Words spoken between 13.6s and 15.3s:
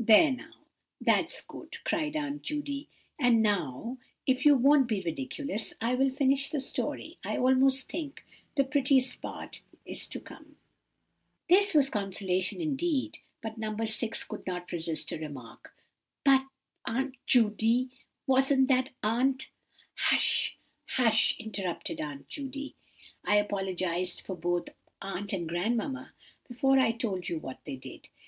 6 could not resist a